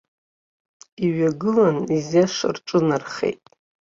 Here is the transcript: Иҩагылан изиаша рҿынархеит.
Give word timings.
Иҩагылан 1.05 1.77
изиаша 1.95 2.49
рҿынархеит. 2.55 3.43